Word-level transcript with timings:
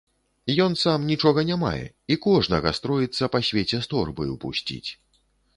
Ён 0.63 0.77
сам 0.83 1.03
нічога 1.09 1.43
не 1.49 1.57
мае 1.65 1.83
і 2.15 2.19
кожнага 2.25 2.73
строіцца 2.79 3.31
па 3.37 3.43
свеце 3.51 3.77
з 3.85 3.93
торбаю 3.93 4.31
пусціць. 4.47 4.87